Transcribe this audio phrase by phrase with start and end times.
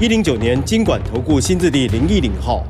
[0.00, 2.66] 一零九年金管投顾新字第零一零号。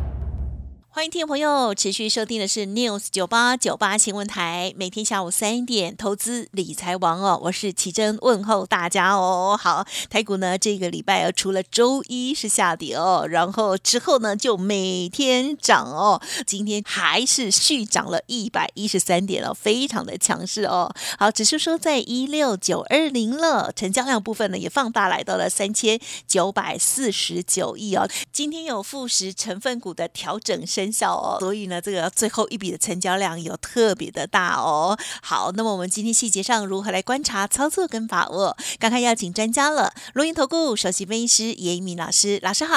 [0.94, 9.58] 欢迎听众朋友持续收听的是 News 九八九八新闻台，每天下午三点投资理财王哦，我是奇珍问候大家哦。
[9.60, 20.94] 好，台股呢这个礼拜除了周一是下跌哦，然后之后呢就每天涨哦，今天还是续涨了一百一十三点哦，非常的强势哦。
[21.18, 28.08] 好，指数说在一六九二零了，成交量部分呢也放大来到了三千九百四十九亿哦。
[28.30, 30.83] 今天有富时成分股的调整升。
[30.90, 34.96] 小哦，所以呢，这个最后一笔的成交量有特别的大哦。
[35.22, 38.56] 好，那么我们今天细节上如何来观察、操作跟把握？
[38.78, 42.74] 刚刚要请专家了，录音投顾首席分析师严一鸣老师，老师好。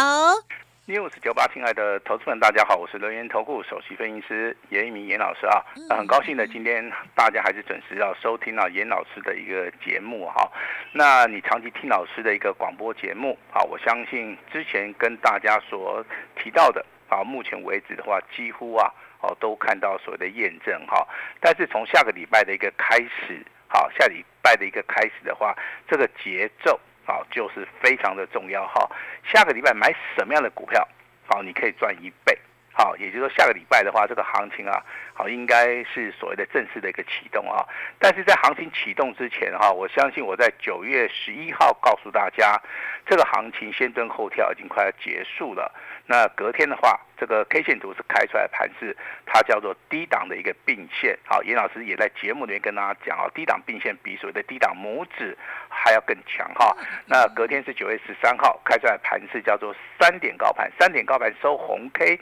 [0.88, 5.59] news 九八，亲爱的投资们，大家好，我是留言投顾首席分析师严一鸣严老师啊。
[5.89, 10.49] 很高兴的，今天大家还是准时要收听到严老师的一个节目哈。
[10.94, 16.02] 那你长期听老师的一个广播节目啊，我相信之前跟大家所
[16.42, 16.86] 提到的。
[17.08, 18.91] 好，目前为止的话，几乎啊，
[19.22, 21.08] 哦，都看到所谓的验证哈。
[21.39, 25.55] 但是从下个礼拜的一个开始，好，下礼拜的一个开始的话，
[25.88, 28.89] 这个节奏啊，就是非常的重要哈。
[29.23, 30.86] 下个礼拜买什么样的股票，
[31.25, 32.38] 好，你可以赚一倍。
[32.73, 34.86] 好，也就是说下个礼拜的话，这个行情啊，
[35.18, 37.66] 好，应该是所谓的正式的一个启动啊。
[37.98, 42.62] 但是在行情启动之前哈，我相信我在九月十一号告诉大家，
[43.04, 45.73] 这个行情先蹲后跳已经快要结束了。
[46.06, 48.95] 那隔天的话，这个 K 线图是开出来盘是
[49.26, 51.18] 它叫做低档的一个并线。
[51.26, 55.36] 好，严老师也在节目里面跟大家讲啊，低档并线比所谓的低档拇指
[55.67, 56.77] 还要更强哈。
[57.08, 62.17] 那隔天是九月十三号开出来盘是叫做三点高盘，三点高盘收红 K，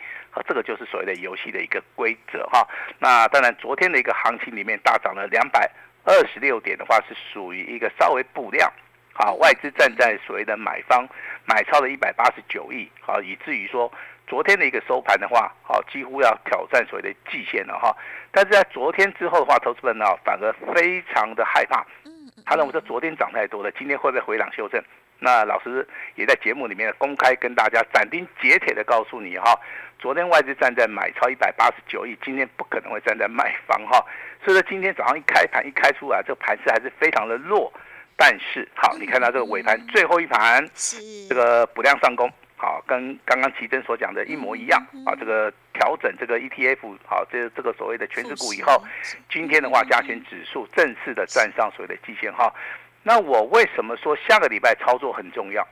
[0.48, 2.68] 这个就是所谓的游戏的一个规则哈。
[3.00, 5.70] 那当然，昨天的一个行情里面大涨了两百
[6.04, 8.72] 二十六点的话，是属于一个稍微补量。
[9.14, 11.08] 好，外资站在所谓的买方，
[11.46, 13.92] 买超了一百八十九亿，好，以至于说
[14.28, 17.96] 昨天的一个收盘的话，好，几乎要挑战所谓的季线了哈。
[18.32, 21.86] 但是在昨天之后的话，投资人呢反而非常的害怕，
[22.46, 24.84] 他认为说昨天涨太多了，今天会不会回档修正？
[25.18, 29.58] 那老师也在节目里面公开跟大家斩钉截铁的告诉你哈，
[30.00, 34.04] 昨天外资站在买超一百八十九亿，今天不可能会站在卖方哈。
[34.44, 37.72] 所以说今天早上一开盘一开出来，这个盘势还是非常的弱。
[38.18, 40.98] 但是好，你看到这个尾盘最后一盘，是
[41.28, 45.16] 这个补量上攻，好，跟刚刚奇珍所讲的一模一样啊。
[45.20, 48.82] 这个调整这个 ETF，好，这这个所谓的全指股以后，
[49.30, 52.54] 今天的话加权指数正式的站上所谓的季线哈。
[53.04, 55.68] 那我为什么说下个礼拜操作很重要？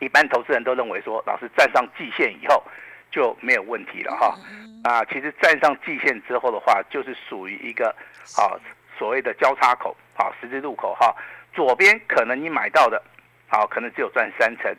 [0.00, 2.64] 一般投资人都认为说，老师站上季线以后
[3.12, 4.36] 就没有问题了哈。
[4.82, 7.94] 啊，其实站上季线之后的话，就是属于一个
[8.34, 8.58] 好
[8.98, 11.14] 所谓的交叉口，好十字路口哈。
[11.54, 13.00] 左边可能你买到的，
[13.46, 14.74] 好，可能只有赚三成；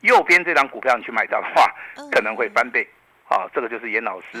[0.00, 1.72] 右边这张股票你去买到的话，
[2.12, 2.86] 可能会翻倍。
[3.28, 4.38] 啊，这个就是严老师，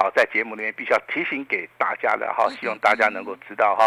[0.00, 3.86] 好， 在节目里面必须要提醒给大家的哈，希望大家能够知道哈。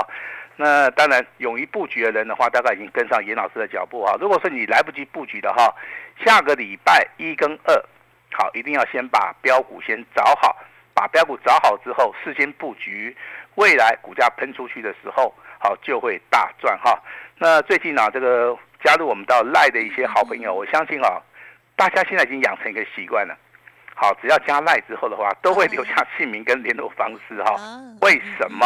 [0.55, 4.15] 那当然，勇于布局的人的话，大概已经跟上严老师的脚步哈。
[4.17, 5.75] 如果说你来不及布局的哈，
[6.23, 7.83] 下个礼拜一跟二，
[8.31, 10.55] 好，一定要先把标股先找好，
[10.93, 13.15] 把标股找好之后，事先布局，
[13.55, 16.97] 未来股价喷出去的时候，好就会大赚哈。
[17.37, 21.21] 那最近呢，这个加入我们到赖的一些好朋友，我相信啊，
[21.75, 23.37] 大家现在已经养成一个习惯了。
[23.95, 27.55] 好，只要加赖之后的话，都会留下姓名跟联络方式哈。
[28.01, 28.65] 为什么？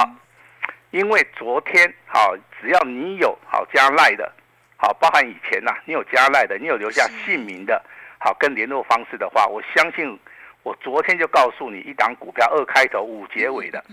[0.92, 4.32] 因为昨天好，只要你有好加赖的，
[4.78, 7.84] 好，包含以前呐，你有加赖的，你有留下姓名的，
[8.24, 10.18] 好跟联络方式的话，我相信
[10.64, 13.84] 我昨天就告诉你一档股票二开头五结尾的。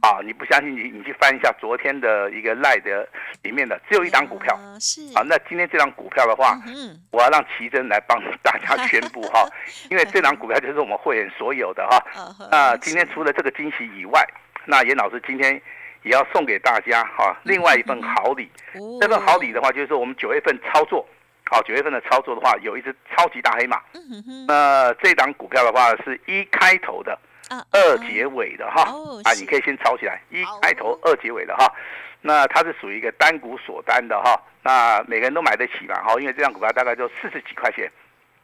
[0.00, 3.08] 啊，你不相信你，你去翻一下昨天的一个赖的
[3.42, 4.56] 里面的，只有一档股票。
[4.80, 9.44] 是啊，那今天这张股票的话，嗯，我要让奇珍来帮 大家宣布哈，
[9.90, 12.00] 因为这张股票就是我们会员所有的哈。
[12.50, 14.24] 那今天除了这个惊喜以外，
[14.66, 15.60] 那严老师今天
[16.04, 18.48] 也要送给大家哈，另外一份好礼。
[19.00, 21.04] 这份好礼的话，就是我们九月份操作，
[21.50, 23.80] 好，九月份的操作的话，有一只超级大黑马。
[24.46, 27.18] 那这档股票的话，是一开头的。
[27.72, 28.82] 二结尾的哈
[29.24, 31.66] 啊，你可以先抄起来，一开头二结尾的哈，
[32.20, 37.90] 那它是属于一个单股锁单的哈，那每个人都买得起嘛哈，因为这张股票大概就四十几块钱，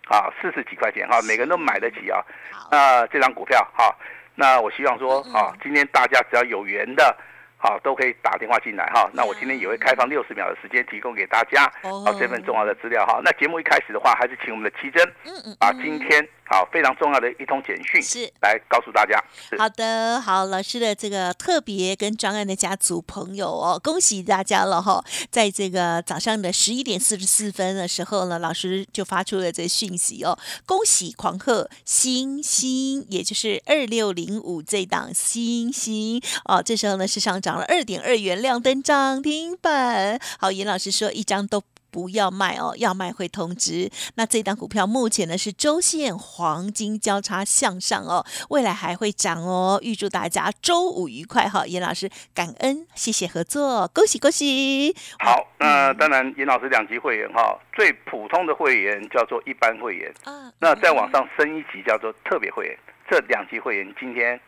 [0.08, 2.24] 啊，四十几块钱哈，每个人都买得起啊。
[2.50, 3.94] 好，那这张股票哈，
[4.34, 7.14] 那我希望说嗯啊，今天大家只要有缘的。
[7.64, 9.08] 好，都可以打电话进来哈。
[9.14, 13.22] 那我今天也会开放六十秒的时间，提供给大家好啊这份重要的资料哈。
[13.24, 19.22] 那节目一开始的话，还是请我们的奇珍嗯嗯把嗯今天好非常重要的一通简讯是来告诉大家。
[19.58, 25.04] 好的，好，老师的这个特别跟专案的家族朋友哦，恭喜大家了哈！
[25.30, 40.20] 在这个早上的十一点四十四分的时候呢，老师就发出了这讯息哦，恭喜狂贺星星，也就是二六零五这档星星哦，这时候呢是上涨了二点二元，亮灯涨停板。
[40.38, 41.62] 好，严老师说一张都。
[41.94, 43.88] 不要卖哦，要卖会通知。
[44.16, 49.78] 那这档股票目前呢是周线黄金交叉向上哦，未来还会涨哦。
[49.80, 54.92] 预祝大家周五愉快哈，严老师感恩，谢谢合作，恭喜恭喜！
[55.20, 62.76] 好，那当然，严老师两级会员哈，最普通的会员叫做一般会员，啊，那再往上升一级叫做特别会员。
[63.08, 64.40] 这两级会员今天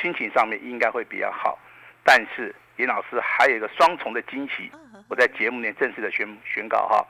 [0.00, 1.58] 心情上面应该会比较好，
[2.04, 4.70] 但是严老师还有一个双重的惊喜，
[5.08, 7.06] 我在节目里面正式的宣宣告哈，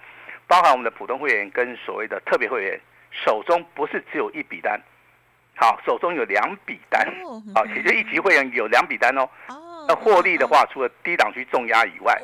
[0.46, 2.80] 包含我们的普通会员跟所谓的特别会员
[3.10, 4.80] 手中不是只有一笔单，
[5.56, 9.28] 好，手中有两笔单，哦好，其实一级会员有两笔单哦。
[9.48, 12.18] 哦那获利的话，除了低档区重压以外，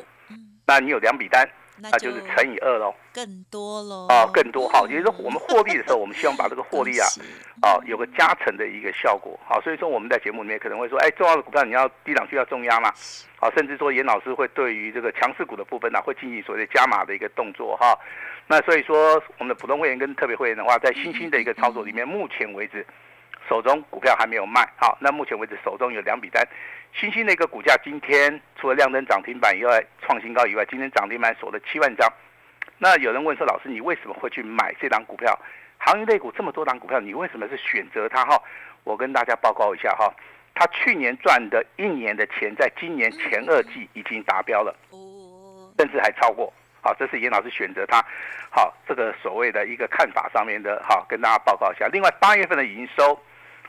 [0.66, 1.46] 那你有两笔单，
[1.82, 2.94] 那那就是乘以二喽。
[3.12, 7.30] 更多喽啊，更多哈，也就是说我们获利的时候， 我们希望把这个获利啊，恭喜
[7.62, 9.38] 哦，有个加成的一个效果。
[9.44, 12.92] 好，所以说我们在节目里面可能会说，哎，重要的股票你要低档区要重压嘛，
[13.36, 17.98] 好，甚至说严老师会对于这个强势股的部分呢、会进行所谓的加码的一个动作哈。
[18.46, 22.84] 那所以说，我们的普通会员跟特别会员的话，在新兴的一个操作里面，目前为止
[23.50, 24.64] 手中股票还没有卖。
[24.76, 26.46] 好，那目前为止手中有两笔单，
[26.94, 32.08] 新兴的一个股价今天除了亮灯涨停板以外，创新高以外，今天涨停板锁了七万张。
[32.78, 35.36] 那有人问说，老师，你为什么会去买这档股票？
[35.78, 38.24] 行业类股这么多档股票，你为什么是选择它？
[38.24, 38.40] 哈，
[38.84, 40.14] 我跟大家报告一下哈，
[40.54, 44.72] 他去年赚的一年的钱，在今年前二季已经达标了，
[45.76, 46.52] 甚至还超过。
[46.82, 48.02] 好，这是严老师选择它，
[48.50, 51.86] 好，这个所谓的一个看法上面的，好，跟大家报告一下。
[51.88, 53.20] 另外，八月份的营收，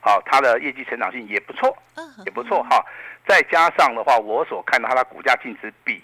[0.01, 2.83] 好，它的业绩成长性也不错，嗯也不错哈。
[3.27, 6.03] 再加上的话，我所看到它的股价净值比，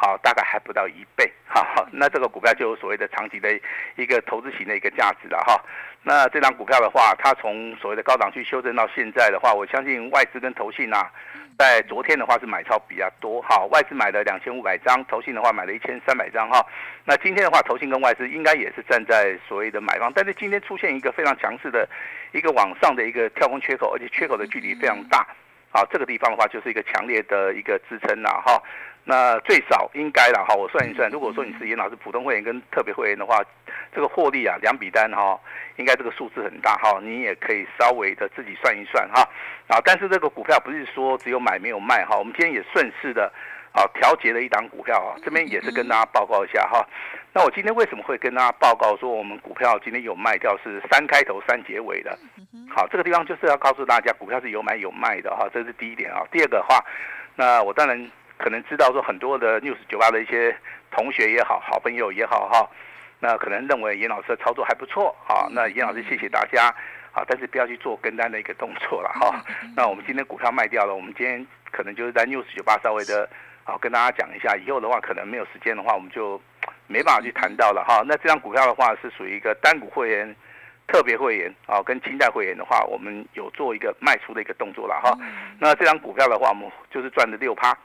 [0.00, 3.52] 好，大概还不到一倍，哈，那这个股票就有所谓的长期的
[3.96, 5.60] 一个投资型的一个价值了哈。
[6.04, 11.10] 那这张股票的话，它从所谓的高档区修正到现在的话，我相信外资跟投信啊，
[11.58, 16.64] 在昨天的话是买超比较多哈，外资买了两千五百张，投信的话买了一千三百张哈。
[17.04, 21.88] 那今天的话，投信跟外资应该也是站在所谓的买方，但是今天出现一个非常强势的
[22.30, 25.26] 一个往上的一个跳空缺口，而且缺口的距离非常大。
[25.70, 28.62] 好，这个地方的话就是一个强烈的一个支撑了哈。
[29.10, 33.42] 那最少应该了哈，我算一算，如果说你是严老师普通会员跟特别会员的话，
[33.90, 35.40] 这个获利啊两笔单哈，
[35.76, 39.26] 应该这个数字很大哈，你也可以稍微的自己算一算哈。
[39.66, 43.32] 啊，但是这个股票不是说只有买没有卖哈，我们今天也顺势的
[43.72, 46.86] 啊调节了一档股票啊，这边也是跟大家报告一下哈。
[47.32, 52.18] 那我今天为什么会跟大家报告说我们股票今天有卖掉是三开头三结尾的？
[52.68, 56.20] 好，这个地方就是要告诉大家，股票是有买有卖的哈，这是第一点啊。
[56.30, 56.84] 第二个的话，
[57.36, 60.56] 那我当然可能知道说很多的 news 酒吧的一些
[60.90, 62.68] 同学也好，好朋友也好哈，
[63.20, 66.74] 那可能认为严老师的操作还不错啊，那严老师谢谢大家
[67.12, 69.44] 啊，但是不要去做跟单的一个动作了哈。
[69.76, 73.28] 那我们今天股票卖掉了，我们今天可能就是在 news 酒吧稍微的
[73.64, 76.40] 好跟大家讲一下，以后的话可能没有时间的话，我们就
[76.86, 78.02] 没办法去谈到了哈。
[78.06, 80.34] 那这张股票的话是属于一个单股会员。
[80.90, 85.14] 特别会员啊，跟清代会员的话，我们有做一个卖出的一个动作了哈。
[85.60, 87.76] 那这张股票的话，我们就是赚了六趴，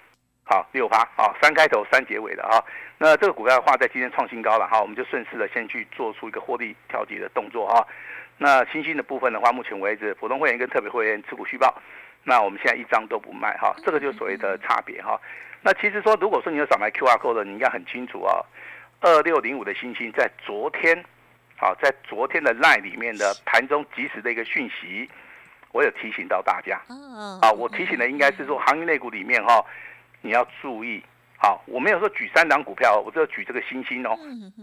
[0.44, 2.64] 好六趴，好三开头三结尾的哈。
[2.98, 7.86] 那这个股票的话，在今天创新高了哈，我们就顺势的先去做出一个获利调节的动作哈。
[8.38, 11.74] 那新兴的部分的话，目前为止，普通会员跟特别会员持股续报，
[12.24, 15.20] 那我们现在一张都不卖哈，这个就是所谓的差别哈。
[15.62, 18.44] 那其实说，如果说你有少买 QR code 的，你应该很清楚啊。
[19.02, 21.04] 二六零五的星星在昨天。
[21.56, 25.10] 好，在昨天的 line 里面的盘中及时的一个讯息，
[25.72, 26.82] 我有提醒到大家。
[26.90, 29.64] 嗯，啊，我提醒的应该是说，行业类股里面哈，
[30.24, 31.04] 你要注意。
[31.38, 34.18] 好，我没有说举三档股票，我只有举这个星星哦。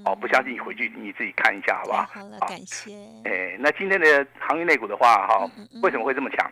[0.07, 2.03] 哦，不相信你回去你自己看一下，好不好？
[2.11, 2.93] 好了，感谢。
[3.27, 5.51] 哎，那今天的行业类股的话，哈，
[5.83, 6.51] 为什么会这么强？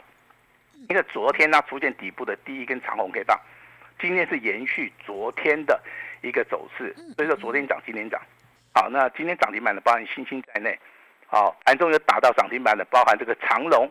[0.90, 3.40] 因为昨天它出现底部的第一根长红 K 棒，
[3.98, 5.80] 今天是延续昨天的
[6.22, 8.20] 一个走势，所以说昨天涨，今天涨。
[8.74, 10.78] 好，那今天涨停板的包含星星在内，
[11.26, 13.90] 好，盘中有打到涨停板的，包含这个长龙，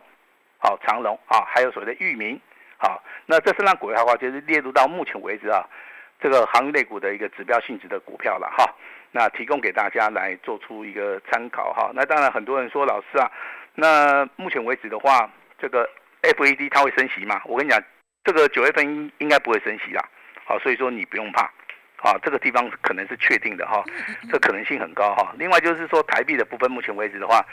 [0.58, 2.40] 好长龙啊，还有所谓的域名，
[2.78, 5.62] 好，那这三档股票的话，就是列入到目前为止啊，
[6.20, 8.64] 这个行业类股的一个指标性质的股票了哈。
[9.10, 11.90] 那提供给大家来做出一个参考哈。
[11.94, 13.30] 那当然很多人说老师啊，
[13.74, 15.88] 那目前为止的话，这个
[16.22, 17.40] FED 它会升息吗？
[17.46, 17.82] 我跟你讲，
[18.22, 20.04] 这个九月份应应该不会升息啦。
[20.44, 21.42] 好，所以说你不用怕，
[22.02, 23.82] 啊，这个地方可能是确定的哈，
[24.30, 25.34] 这可能性很高哈。
[25.38, 27.44] 另外就是说台币的部分，目前为止的话，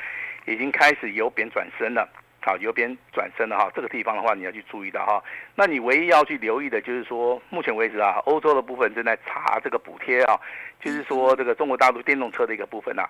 [0.46, 2.08] 已经开始由贬转升了。
[2.45, 5.23] 好，由边转身了哈，这个地方的话你要去注意到哈。
[5.55, 10.39] 那你唯一要去留意的就是说，目前为止啊，欧洲的部分正在查这个补贴啊，
[10.79, 13.03] 就是说这个中国大陆电动车的一个部分呐。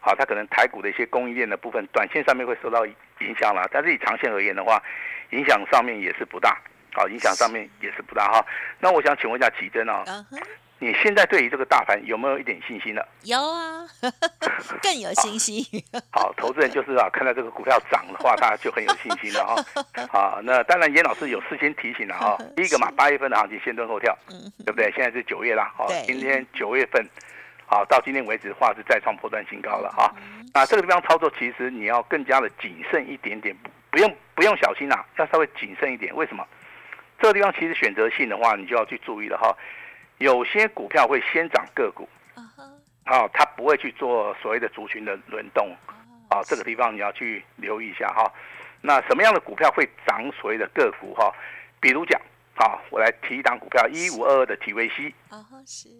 [0.00, 4.82] 好，它可能台股的一些供应链的部分，短线上面会受到影响了，但是以长线而言的话，
[5.30, 6.58] 影响上面也是不大。
[6.92, 8.44] 好，影响上面也是不大哈。
[8.80, 10.02] 那我想请问一下奇珍啊。
[10.82, 13.06] 你现在对于这个大盘有没有一点信心了？
[13.24, 13.84] 有啊，
[14.82, 15.62] 更有信心。
[16.10, 19.84] 好，投资人就是啊，看到这个股票涨的话，他就很有信心了哈。
[20.10, 22.34] 好，那当然严老师有事先提醒了哈。
[22.56, 24.16] 第一个嘛，八月份的行情先蹲后跳，
[24.64, 24.90] 对不对？
[24.92, 27.06] 现在是九月啦，好，今天九月份，
[27.66, 30.10] 好，到今天为止的话是再创破断新高了哈。
[30.54, 33.54] 那这个地方操作其实你要更加的谨慎一点点，
[33.90, 36.16] 不用不用小心啊，要稍微谨慎一点。
[36.16, 36.42] 为什么？
[37.20, 39.54] 这个地方其实选择性的话，你就要去注意了哈。
[40.20, 42.06] 有些股票会先涨个股，
[43.06, 45.74] 好，它不会去做所谓的族群的轮动，
[46.28, 48.30] 啊，这个地方你要去留意一下哈。
[48.82, 51.32] 那什么样的股票会涨所谓的个股哈？
[51.80, 52.20] 比如讲，
[52.54, 55.10] 好，我来提一档股票，一五二二的 TVC，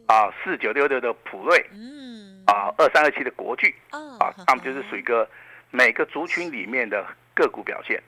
[0.06, 5.26] 啊，四九六六的普瑞，嗯，啊，二三二七的国巨，啊，他们就是属于一个
[5.70, 7.98] 每个族群里面的个股表现，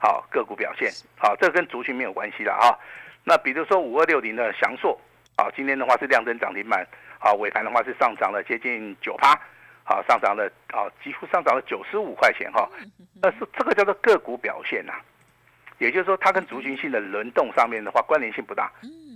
[0.00, 2.76] 好，个股表现，好，这跟族群没有关系的啊。
[3.22, 5.00] 那比如说五二六零的翔硕。
[5.40, 6.86] 好，今天的话是量增涨停板，
[7.18, 9.32] 好，尾盘的话是上涨了接近九趴，
[9.84, 12.68] 好，上涨了啊，几乎上涨了九十五块钱哈，
[13.22, 14.92] 那是这个叫做个股表现呐，
[15.78, 18.70] 也就是说它跟族群性的轮动上面的话关联性不大，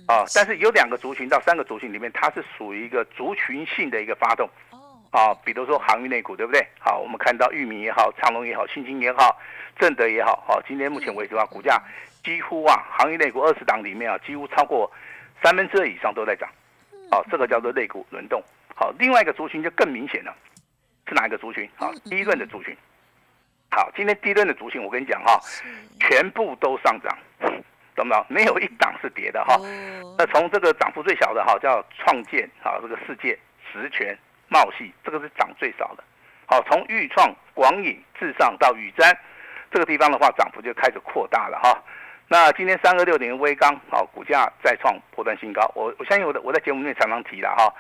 [0.09, 4.49] 啊，但是有两个族群到三个族群里面，它是属于一个族群性的一个发动，
[5.11, 6.67] 啊，比如说航运内股对不对？
[6.79, 9.39] 好，我们看到玉米也好，长隆也好，新兴也好，
[9.79, 11.79] 正德也好，好，今天目前为止的话，股价
[12.25, 14.91] 几乎啊，航运内股二十档里面啊，几乎超过。
[15.43, 16.49] 三分之二以上都在涨，
[17.11, 18.43] 好，这个叫做类股轮动。
[18.75, 20.35] 好，另外一个族群就更明显了，
[21.07, 21.69] 是哪一个族群？
[21.77, 22.77] 好，第一轮的族群。
[23.71, 25.39] 好，今天第一轮的族群，我跟你讲哈，
[26.01, 27.19] 全部都上涨，
[27.95, 28.27] 懂不懂？
[28.29, 29.57] 没有一档是跌的哈。
[30.17, 33.39] 那从这个涨幅最小的哈，叫创建，好，这个世界、
[33.73, 34.17] 实权、
[34.49, 36.05] 茂系，这个是涨最少的。
[36.47, 39.17] 好，从豫创、广影、至上到宇瞻，
[39.71, 41.83] 这个地方的话，涨幅就开始扩大了哈。
[42.29, 45.71] 那今天三二六点微钢，好，股价再创破断新高。
[45.75, 47.73] 我我相信我的我在节目里面常常提了哈。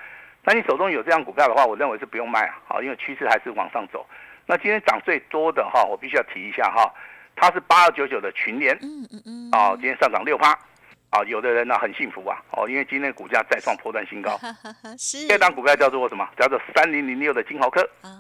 [0.45, 4.07] 那你手中有这样股票的话，我认为是不用卖啊，好，因为趋势还是往上走。
[4.47, 6.93] 那今天涨最多的哈，我必须要提一下哈，
[7.35, 10.53] 它是八二九九的群联，嗯嗯嗯，啊，今天上涨六趴，
[11.09, 14.39] 啊，有的人呢很幸福啊，哦，因为今天股价再创破断新高。
[14.99, 15.27] 是。
[15.27, 16.29] 这档股票叫做什么？
[16.37, 18.13] 叫做三零零六的金豪科啊，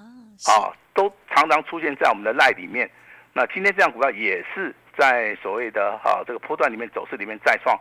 [0.49, 2.91] 啊，都常常出现在我们的赖里面。
[3.35, 4.75] 那今天这样股票也是。
[4.97, 7.79] 在所谓的哈这个波段里面走势里面再创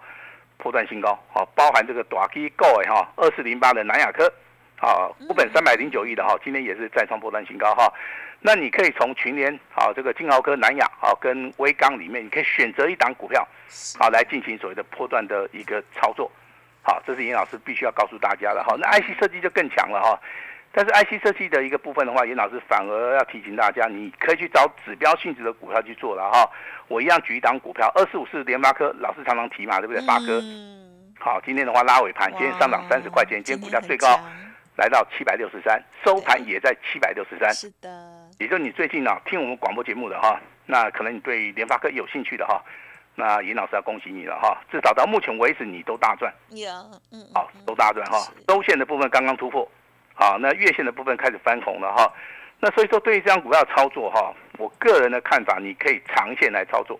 [0.57, 4.31] 波段新高，好，包含这个短期购哎哈二四零八的南亚科，
[4.77, 7.91] 好，股本三百零九亿的哈，今天也是再创波段新高哈。
[8.39, 13.47] 那你可以从群联好这个金豪科、南亚好跟威钢里面，你可以选择一档股票
[13.97, 16.29] 好来进行所谓的波段的一个操作，
[16.81, 18.75] 好，这是严老师必须要告诉大家的哈。
[18.77, 20.19] 那 IC 设计就更强了哈。
[20.75, 26.49] 但是 IC 设计的一个部分的话，严老师反而要提醒大家，你可以去找指标性质的股票去做了哈。
[26.87, 30.01] 我一样举一档股票，二四五四联发科，老师常常提嘛，对不对？
[30.01, 30.41] 发科，
[31.19, 34.19] 好，今天的话拉尾盘，今天上涨三十块钱，今天股价最高
[34.75, 37.53] 来到七百六十三，收盘也在七百六十三。
[37.53, 42.59] 是的，也就你最近呢听我们广播节目的哈，那可能你对联发科有兴趣的哈，
[43.13, 46.33] 那严老师要恭喜你了哈，至少到目前为止你都大赚。
[46.49, 46.67] 有，
[47.11, 48.17] 嗯，好，都大赚哈。
[48.47, 49.69] 周线的部分刚刚突破。
[50.15, 52.13] 好，那月线的部分开始翻红了哈，
[52.59, 56.99] 那所以说对于这张股票操作哈，我个人的看法，你可以长线来操作，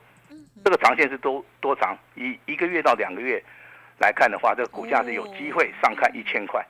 [0.66, 1.98] 这个长线是多多长？
[2.16, 3.42] 一一个月到两个月
[4.00, 6.66] 来看的话，这个股价是有机会上看一千块，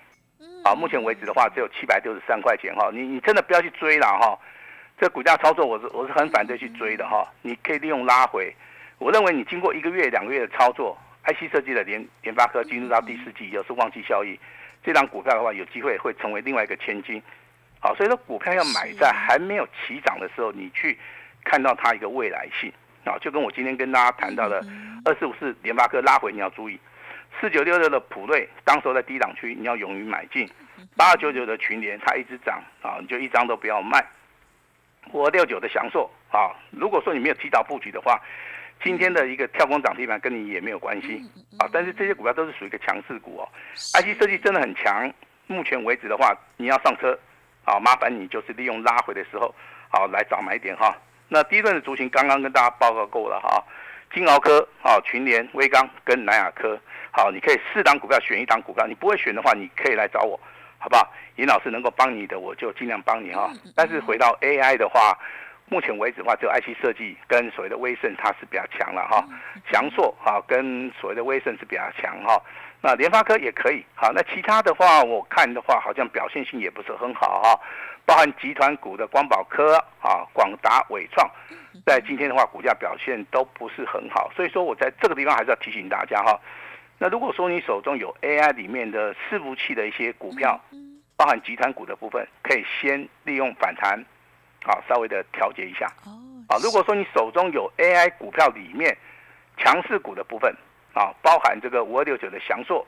[0.64, 4.38] 啊，目前为止的话只有七百六十三块钱哈，你你真的不要去追了哈，
[5.00, 8.54] 这股价操作我是我是很反对去追的哈，你可以利用拉回，
[9.00, 14.38] 我认为你经过一个月两个月的操作，IC 设计的联联发科进入到第四季又是旺季效益。
[14.84, 17.22] 这张股票的话，有机会会成为另外一个千金，
[17.80, 20.98] 好，所以说股票要买在还没有起涨的时候，你去
[21.44, 22.72] 看到它一个未来性。
[23.06, 24.66] 啊，就跟我今天跟大家谈到的
[25.04, 26.80] 二四五四联发科拉回，你要注意。
[27.40, 30.50] 四九六六的普瑞，当时候在低档区，你要勇于买进。
[30.96, 32.62] 八二九九的群联，它一直涨。
[32.82, 34.06] 啊，你就一张都不要卖。
[35.12, 38.22] 五二六九的祥硕啊，如果说你没有提早布局的话。
[38.84, 41.24] 今天的一个跳空涨停板跟你也没有关系
[41.58, 43.48] 啊，但是这些股票都是属于一个强势股哦。
[43.98, 45.10] IC 设计真的很强
[45.48, 47.18] 目前为止的话，你要上车，
[47.64, 49.56] 啊，麻烦你就是利用拉回的时候，
[49.90, 50.94] 好来找买点哈。
[51.30, 53.64] 那第一段的族群刚刚跟大家报告过了哈，
[54.14, 56.78] 金鳌科、好群联、威刚跟南亚科，
[57.12, 60.38] 好，你可以四档股票选一档股票，你不会选的话，你可以来找我，
[60.78, 61.10] 好不好？
[61.38, 63.50] 尹老师能够帮你的，我就尽量帮你哈。
[63.76, 65.18] 但是回到 AI 的话。
[65.74, 69.26] 目前为止的话，只有 IC 设计跟所谓的威盛它是比较强了哈，
[69.72, 72.40] 翔硕哈跟所谓的威盛是比较强哈。
[72.80, 77.60] 那联发科也可以好，那其他的话我看的话，好像表现性也不是很好哈。
[78.06, 81.28] 包含集团股的光宝科啊、广达、伟创，
[81.88, 84.30] 在今天的话，股价表现都不是很好。
[84.36, 86.40] 所以说我在这个地方还是要提醒大家哈。
[87.00, 90.62] 那如果说你手中有 AI 里面的伺服器的一些股票，
[91.18, 94.06] 包含集团股的部分，可以先利用反弹。
[94.64, 95.86] 好，稍微的调节一下。
[96.06, 96.12] 哦，
[96.48, 98.98] 啊，如果说你手中有 AI 股票里面
[99.58, 100.56] 强势股的部分，
[100.94, 102.86] 啊，包含这个五二六九的翔硕，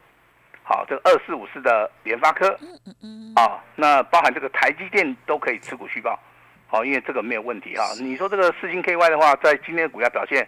[0.64, 6.20] 好，这个二四五四的联发科，嗯嗯嗯，啊，那包含这个台积电都可以持股续报，
[6.68, 7.84] 好，因为这个没有问题哈。
[8.00, 10.48] 你说这个四星 KY 的话，在今天的股价表现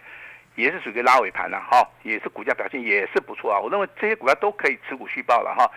[0.56, 3.60] 也是属于拉尾盘了哈，也是股价表现也是不错啊。
[3.60, 5.70] 我认为这些股票都可以持股续报了哈。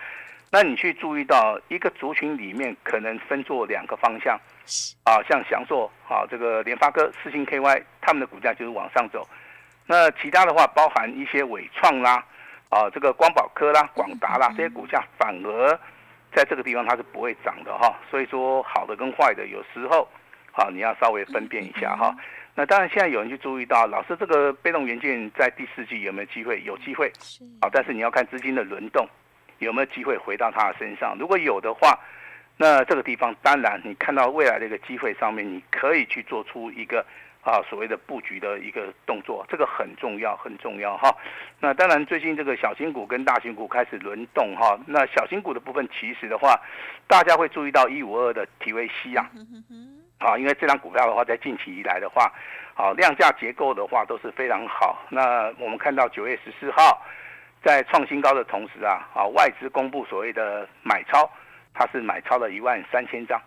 [0.49, 4.37] 那你去注意到一个族群里面可能分作两个方向，
[5.03, 9.27] 啊，像翔硕啊，这个联发科、四星 KY，他们的股价就是往上走。
[9.85, 12.23] 那其他的话，包含一些伟创啦，
[12.69, 15.79] 啊，这个光宝科啦、广达啦，这些股价反而
[16.33, 17.93] 在这个地方它是不会涨的哈。
[18.09, 20.07] 所以说，好的跟坏的有时候，
[20.53, 22.15] 啊，你要稍微分辨一下哈。
[22.55, 26.61] 那当然，现在有人去注意到，老师这个被动元件在第四季有没有机会？
[26.63, 27.11] 有机会，
[27.61, 29.07] 啊，但是你要看资金的轮动。
[29.59, 31.15] 有没有机会回到他的身上？
[31.19, 31.95] 如果有的话，
[32.61, 37.03] 那这个地方当然你看到未来的一个机会上面，你可以去做出一个
[37.41, 41.11] 啊所谓的布局的一个动作，这个很重要，很重要哈。
[41.59, 44.79] 那当然最近这个小型股跟大型股开始轮动哈。
[44.85, 46.55] 那小型股的部分其实的话，
[47.07, 49.27] 大家会注意到一五二的 TVC 啊，
[50.19, 52.31] 啊，因为这张股票的话，在近期以来的话，
[52.75, 55.03] 啊量价结构的话都是非常好。
[55.09, 57.01] 那我们看到九月十四号。
[57.63, 61.29] 在创新高的同时啊，啊外资公布所谓的买超，
[61.73, 63.39] 它是买超了一万三千张，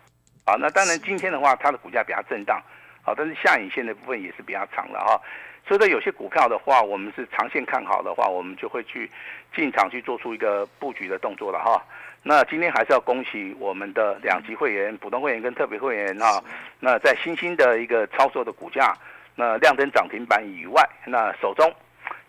[0.45, 2.61] 啊那当然今天的话它的股价比较震荡，
[3.03, 5.21] 啊但是下影线的部分也是比较长了哈，
[5.67, 9.09] 所以说有些股票的话，我们是长线看好的话，我们就会去
[9.55, 11.81] 进场去做出一个布局的动作了哈。
[12.23, 16.43] 那今天还是要恭喜我们的两级会员、普通会员跟特别会员哈，
[16.79, 18.93] 那在新兴的一个操作的股价，
[19.35, 21.71] 那亮灯涨停板以外，那手中。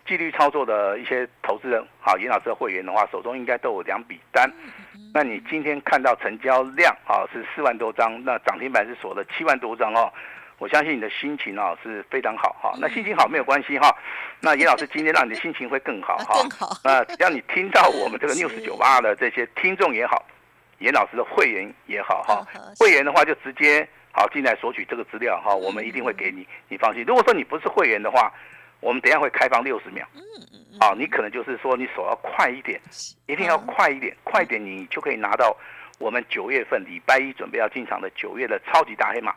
[0.05, 4.49] 纪律操作的一些投资人，好，严老师的会员的话，手中应该都有两笔单。
[5.13, 10.11] 那你今天看到成交量啊是四万多张，那涨停板是锁了七万多张哦。
[10.59, 12.73] 我相信你的心情啊是非常好哈。
[12.79, 13.95] 那心情好没有关系哈。
[14.39, 16.33] 那严老师今天让你的心情会更好哈。
[16.41, 16.75] 更好。
[16.83, 20.25] 那，只要你听到我们这个 news 九八的这些听众也好，
[20.79, 22.45] 严老师的会员也好哈。
[22.79, 27.03] 会员的话就直接好进来索取这个资料哈，我们一定会给你，你放心。
[27.05, 28.33] 如果说你不是会员的话，
[28.79, 30.21] 我们等下会开放六十秒，嗯
[30.53, 32.79] 嗯啊，你可能就是说你手要快一点，
[33.25, 35.55] 一定要快一点，快一点你就可以拿到
[35.99, 39.33] 我们九月份礼拜一准备要进场的九月的超级大黑马，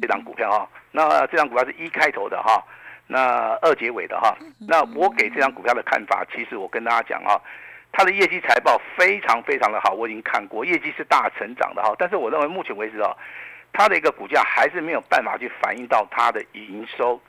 [0.00, 2.62] 这张股票哈，那这张股票是一开头的哈，
[3.06, 7.40] 那二结尾的哈，那我给这张股票的看法，其实我跟大家讲哈，
[7.92, 13.14] 它的业绩财报非常非常的好，我已经看过，业绩是大成长的哈，但是我认为目前为止啊，
[13.72, 17.20] 它的一个股价还是没有办法去反映到它的营收。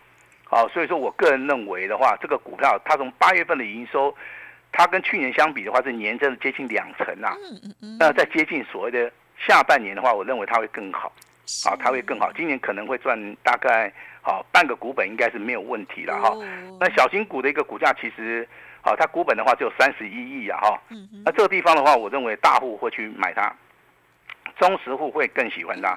[0.49, 4.13] 好，所以说我个人认为的话，这个股票它从八月份的营收，
[4.71, 7.37] 它跟去年相比的话是年增接近两成啊。
[7.37, 7.97] 嗯嗯嗯。
[7.99, 11.11] 那在接近所谓的下半年的话，我认为它会更好。
[11.63, 12.31] 好，它会更好。
[12.33, 16.35] 今年可能会赚大概好半个股本，应该是没有问题了哈。
[16.79, 18.47] 那小型股的一个股价其实，
[18.81, 20.81] 好，它股本的话只有三十一亿啊哈。
[21.23, 23.51] 那这个地方的话，我认为大户会去买它，
[24.59, 25.95] 中实户会更喜欢它，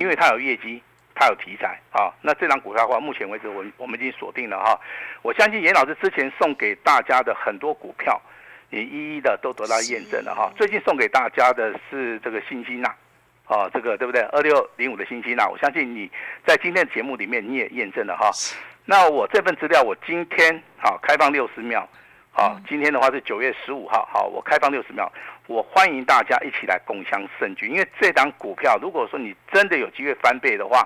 [0.00, 0.82] 因为它有业绩。
[1.16, 4.76] 它有题材啊，那这张股票的话，目前为止我我们已经锁定了哈。
[5.22, 8.20] 我相信严老师之前送给大家的很多股票，
[8.68, 10.50] 你一一的都得到验证了哈。
[10.56, 12.88] 最近送给大家的是这个星星呐，
[13.46, 14.22] 啊，这个对不对？
[14.32, 16.10] 二六零五的星星呐，我相信你
[16.44, 18.32] 在今天的节目里面你也验证了哈。
[18.84, 21.88] 那我这份资料我今天好开放六十秒，
[22.32, 25.08] 好，今天的话是九月十五号，好，我开放六十秒，
[25.46, 30.84] 我欢迎大家一起来共享盛举，因为这档股票如果说你真的有机会翻倍的话。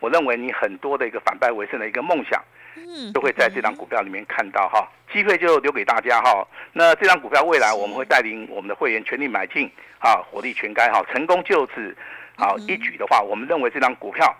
[0.00, 2.42] 我认为你很多的一个反败为胜的一个梦想，
[2.74, 6.46] 嗯，都会在这张股票里面看到哈，机会就留给大家哈。
[6.72, 11.96] 那这张股票未来我们会带领我们的会员全力买进啊，火力全开哈，成功就此
[12.36, 14.34] 好一举的话，我们认为这张股票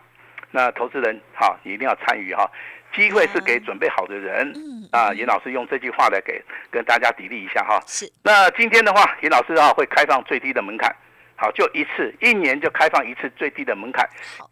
[0.50, 2.50] 那投资人哈，你一定要参与哈。
[2.92, 4.52] 机会是给准备好的人。
[4.56, 6.42] 嗯啊，严老师用这句话来给
[6.72, 7.80] 跟大家砥砺一下哈。
[7.86, 8.10] 是。
[8.24, 10.92] 那今天的话，严老师啊会开放最低的门槛，
[11.36, 14.08] 好，就一次，一年就开放一次最低的门槛，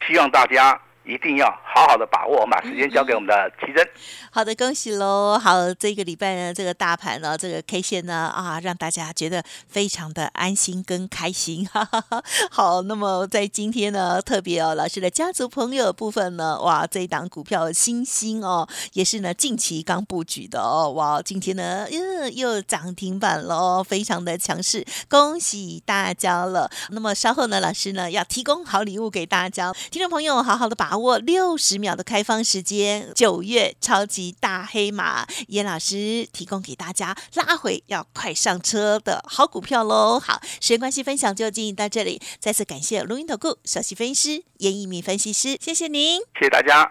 [0.07, 0.81] 希望大家。
[1.09, 3.89] 一定要好好的把握，我们把时间交给我们的奇珍。
[4.31, 5.39] 好的，恭喜喽！
[5.39, 11.67] 好，这个礼拜呢，这个大盘呢，这个 K 线呢，啊，让大家觉得非常的安心跟开心。
[11.67, 12.23] 哈哈哈。
[12.51, 26.71] 好，那么在今天呢，特别哦，老师的家族朋友部分呢，哇，这一档股票新星哦，也是呢近期刚布局的哦，哇，今天呢又又涨停板喽，非常的强势，恭喜大家了。
[26.91, 30.98] 那么稍后呢，老师呢要提供好礼物给大家，听众朋友好好的把握。
[30.99, 40.19] 握六十秒的开放时间，九月超级大黑马，严老师提供给大家拉回要快上车的好股票喽！
[40.19, 46.91] 好，时间关系，分享就进行到这里，再次感谢录音投顾首席分析师严一鸣分析师，谢谢您，谢谢大家。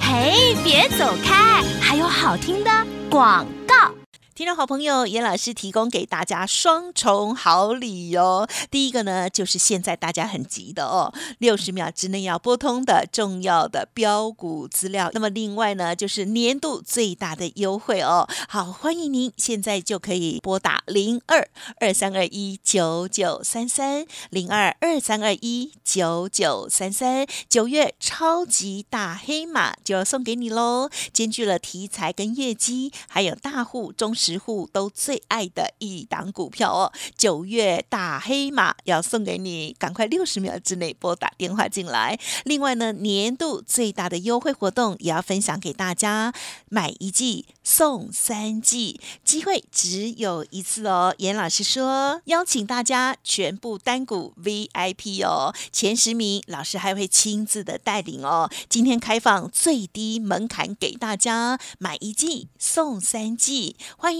[0.00, 2.70] 嘿，别走开，还有好听的
[3.08, 3.99] 广告。
[4.40, 8.48] 听众好朋友，严老师提供给大家双重好礼哦。
[8.70, 15.10] 第一个呢，就是现在大家很急的哦，六十秒之内要拨通的重要的标股资料。
[15.12, 18.26] 那么另外呢，就是年度最大的优惠哦。
[18.48, 21.46] 好，欢迎您现在就可以拨打零二
[21.78, 27.26] 二三二一九九三三零二二三二一九九三三。
[27.46, 34.29] 九月超级大黑马就要送给你喽，兼具了题材跟业绩，还有大户忠实。
[34.30, 42.18] 十户都最爱的一档股票哦，九月大黑马要送给你，赶快六十秒之内拨打电话进来。
[42.44, 46.32] 另外呢，年度最大的优惠活动也要分享给大家，
[46.68, 51.14] 买一季送三季，机会只有一次哦。
[51.18, 58.48] 严老师说，邀请大家全部单股 VIP 哦，前十名老师还会亲自的带领哦。
[58.68, 64.19] 今天开放最低门槛给大家，买一季送三季，欢迎